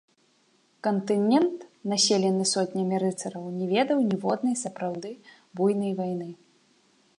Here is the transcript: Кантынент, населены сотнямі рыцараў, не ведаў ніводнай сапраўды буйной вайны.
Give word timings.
Кантынент, 0.85 1.57
населены 1.91 2.45
сотнямі 2.53 2.95
рыцараў, 3.05 3.45
не 3.59 3.65
ведаў 3.75 3.97
ніводнай 4.09 4.55
сапраўды 4.65 5.09
буйной 5.61 5.93
вайны. 6.01 6.29